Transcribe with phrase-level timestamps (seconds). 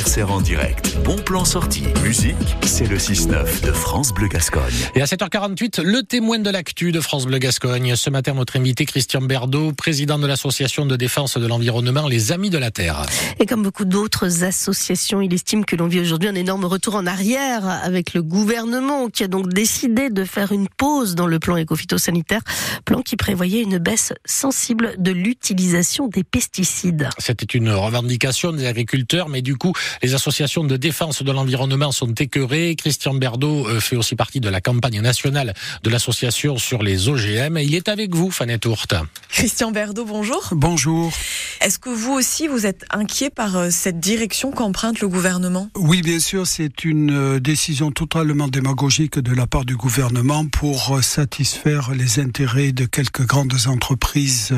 [0.00, 0.96] en direct.
[1.04, 1.82] Bon plan sorti.
[2.02, 4.72] Musique, c'est le 6-9 de France Bleu Gascogne.
[4.94, 7.94] Et à 7h48, le témoin de l'actu de France Bleu Gascogne.
[7.96, 12.48] Ce matin, notre invité Christian Berdo, président de l'association de défense de l'environnement Les Amis
[12.48, 13.02] de la Terre.
[13.40, 17.06] Et comme beaucoup d'autres associations, il estime que l'on vit aujourd'hui un énorme retour en
[17.06, 21.56] arrière avec le gouvernement qui a donc décidé de faire une pause dans le plan
[21.56, 22.40] éco-phytosanitaire,
[22.86, 27.10] plan qui prévoyait une baisse sensible de l'utilisation des pesticides.
[27.18, 32.12] C'était une revendication des agriculteurs, mais du coup, les associations de défense de l'environnement sont
[32.14, 32.74] écœurées.
[32.76, 37.58] Christian Berdo euh, fait aussi partie de la campagne nationale de l'association sur les OGM.
[37.58, 38.94] Il est avec vous, Fanette Tourte.
[39.28, 40.48] Christian Berdo, bonjour.
[40.52, 41.12] Bonjour.
[41.60, 45.68] Est-ce que vous aussi, vous êtes inquiet par euh, cette direction qu'emprunte le gouvernement?
[45.76, 51.04] Oui, bien sûr, c'est une euh, décision totalement démagogique de la part du gouvernement pour
[51.04, 54.54] satisfaire les intérêts de quelques grandes entreprises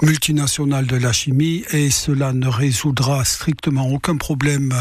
[0.00, 4.74] multinationales de la chimie et cela ne résoudra strictement aucun problème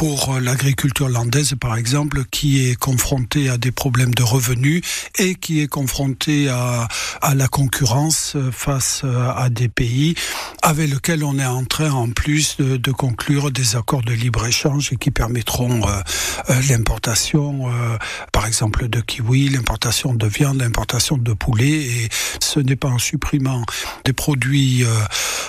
[0.00, 4.80] pour l'agriculture landaise, par exemple, qui est confrontée à des problèmes de revenus
[5.18, 6.88] et qui est confrontée à,
[7.34, 10.14] la concurrence face à des pays
[10.62, 15.10] avec lesquels on est en train, en plus, de, conclure des accords de libre-échange qui
[15.10, 16.00] permettront euh,
[16.48, 17.96] euh, l'importation, euh,
[18.32, 21.70] par exemple, de kiwi, l'importation de viande, l'importation de poulet.
[21.70, 22.08] Et
[22.40, 23.64] ce n'est pas en supprimant
[24.04, 24.84] des produits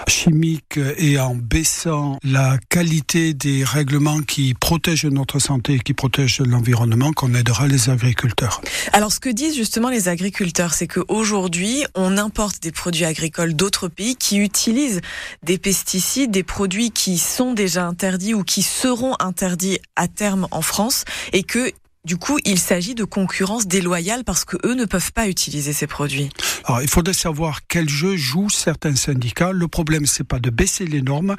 [0.07, 7.11] chimiques et en baissant la qualité des règlements qui protègent notre santé qui protègent l'environnement
[7.13, 8.61] qu'on aidera les agriculteurs.
[8.93, 13.87] Alors, ce que disent justement les agriculteurs, c'est qu'aujourd'hui, on importe des produits agricoles d'autres
[13.87, 15.01] pays qui utilisent
[15.43, 20.61] des pesticides, des produits qui sont déjà interdits ou qui seront interdits à terme en
[20.61, 21.71] France et que
[22.03, 25.85] du coup, il s'agit de concurrence déloyale parce que eux ne peuvent pas utiliser ces
[25.85, 26.29] produits.
[26.65, 29.51] Alors, il faudrait savoir quel jeu jouent certains syndicats.
[29.51, 31.35] Le problème, c'est pas de baisser les normes,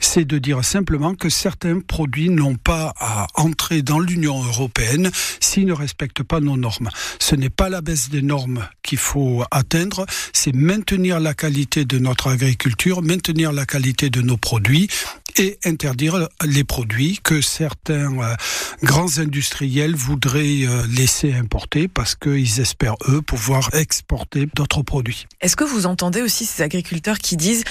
[0.00, 5.66] c'est de dire simplement que certains produits n'ont pas à entrer dans l'Union européenne s'ils
[5.66, 6.90] ne respectent pas nos normes.
[7.18, 11.98] Ce n'est pas la baisse des normes qu'il faut atteindre, c'est maintenir la qualité de
[11.98, 14.88] notre agriculture, maintenir la qualité de nos produits
[15.36, 18.34] et interdire les produits que certains euh,
[18.82, 25.26] grands industriels voudraient euh, laisser importer parce qu'ils espèrent, eux, pouvoir exporter d'autres produits.
[25.40, 27.64] Est-ce que vous entendez aussi ces agriculteurs qui disent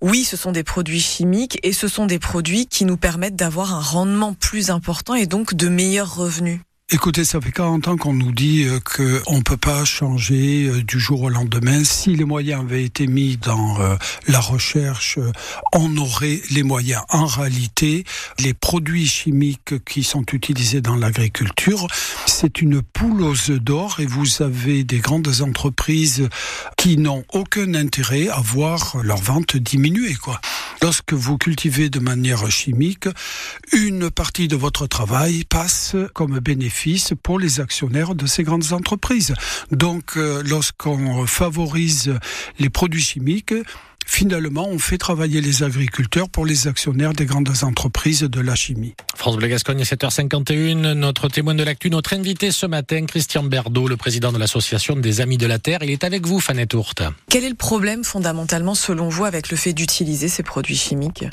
[0.00, 3.74] oui, ce sont des produits chimiques et ce sont des produits qui nous permettent d'avoir
[3.74, 6.60] un rendement plus important et donc de meilleurs revenus?
[6.94, 10.82] Écoutez, ça fait 40 ans qu'on nous dit euh, qu'on ne peut pas changer euh,
[10.82, 11.84] du jour au lendemain.
[11.84, 13.96] Si les moyens avaient été mis dans euh,
[14.28, 15.18] la recherche,
[15.72, 17.00] on aurait les moyens.
[17.08, 18.04] En réalité,
[18.40, 21.86] les produits chimiques qui sont utilisés dans l'agriculture,
[22.26, 26.28] c'est une poule aux œufs d'or et vous avez des grandes entreprises
[26.76, 30.42] qui n'ont aucun intérêt à voir leur vente diminuer, quoi.
[30.82, 33.06] Lorsque vous cultivez de manière chimique,
[33.72, 39.32] une partie de votre travail passe comme bénéfice pour les actionnaires de ces grandes entreprises.
[39.70, 42.18] Donc, euh, lorsqu'on favorise
[42.58, 43.54] les produits chimiques,
[44.06, 48.96] finalement, on fait travailler les agriculteurs pour les actionnaires des grandes entreprises de la chimie.
[49.22, 50.94] France Bleu Gascogne, 7h51.
[50.94, 55.20] Notre témoin de l'actu, notre invité ce matin, Christian Berdo, le président de l'association des
[55.20, 55.78] Amis de la Terre.
[55.84, 57.04] Il est avec vous, Fanette Tourte.
[57.30, 61.24] Quel est le problème fondamentalement, selon vous, avec le fait d'utiliser ces produits chimiques?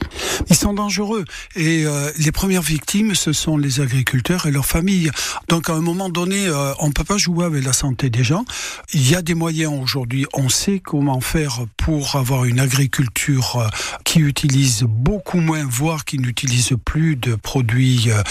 [0.52, 1.26] Ils sont dangereux.
[1.56, 5.10] Et euh, les premières victimes, ce sont les agriculteurs et leurs familles.
[5.48, 8.24] Donc, à un moment donné, euh, on ne peut pas jouer avec la santé des
[8.24, 8.46] gens.
[8.94, 10.28] Il y a des moyens aujourd'hui.
[10.34, 13.68] On sait comment faire pour avoir une agriculture euh,
[14.04, 18.22] qui utilise beaucoup moins, voire qui n'utilise plus de produits euh,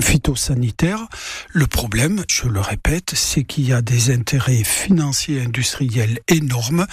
[0.00, 1.06] phytosanitaires.
[1.52, 6.86] Le problème, je le répète, c'est qu'il y a des intérêts financiers industriels énormes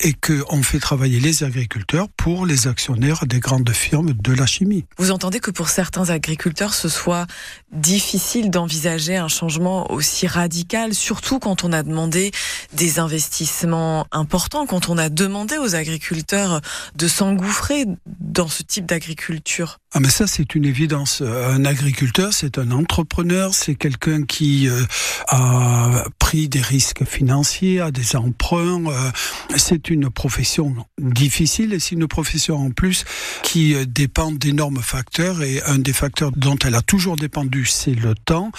[0.00, 4.84] et qu'on fait travailler les agriculteurs pour les actionnaires des grandes firmes de la chimie.
[4.98, 7.26] Vous entendez que pour certains agriculteurs, ce soit
[7.72, 12.30] difficile d'envisager un changement aussi radical, surtout quand on a demandé
[12.72, 16.60] des investissements importants, quand on a demandé aux agriculteurs
[16.94, 17.86] de s'engouffrer
[18.20, 21.22] dans ce type d'agriculture Ah mais ça c'est une évidence.
[21.22, 24.82] Un agriculteur c'est un entrepreneur, c'est quelqu'un qui euh,
[25.28, 28.86] a pris des risques financiers, a des emprunts.
[28.86, 29.10] Euh,
[29.56, 33.04] c'est une profession difficile et c'est une profession en plus
[33.42, 37.94] qui euh, dépend d'énormes facteurs et un des facteurs dont elle a toujours dépendu c'est
[37.94, 38.50] le temps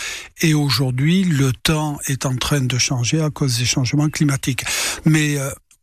[0.42, 4.64] et aujourd'hui le temps est en train de changer à cause des changements climatiques.
[5.06, 5.38] Mais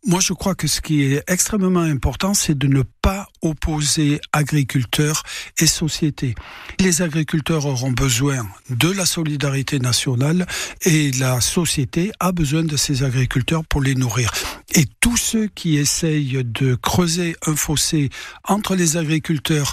[0.07, 5.23] Moi, je crois que ce qui est extrêmement important, c'est de ne pas opposer agriculteurs
[5.59, 6.35] et société.
[6.79, 10.47] Les agriculteurs auront besoin de la solidarité nationale
[10.83, 14.31] et la société a besoin de ces agriculteurs pour les nourrir.
[14.75, 18.11] Et tous ceux qui essayent de creuser un fossé
[18.47, 19.73] entre les agriculteurs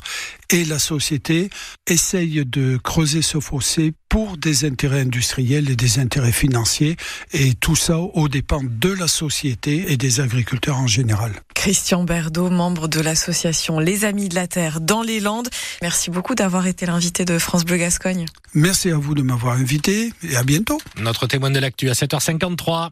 [0.52, 1.50] et la société
[1.88, 6.98] essayent de creuser ce fossé pour des intérêts industriels et des intérêts financiers,
[7.32, 11.32] et tout ça aux dépens de la société et des agriculteurs en général.
[11.56, 15.48] Christian Berdo, membre de l'association Les Amis de la Terre dans les Landes.
[15.82, 18.26] Merci beaucoup d'avoir été l'invité de France Bleu Gascogne.
[18.54, 20.82] Merci à vous de m'avoir invité et à bientôt.
[20.98, 22.90] Notre témoin de l'actu à 7h53.